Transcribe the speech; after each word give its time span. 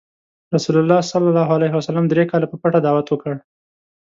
رسول 0.55 0.75
الله 0.81 0.99
ﷺ 1.11 2.03
دری 2.11 2.23
کاله 2.31 2.45
په 2.51 2.55
پټه 2.61 2.79
دعوت 2.85 3.07
وکړ. 3.09 3.33